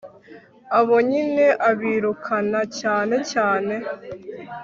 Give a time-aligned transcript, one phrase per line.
[0.79, 3.75] abo nyine abirukana cyane cyane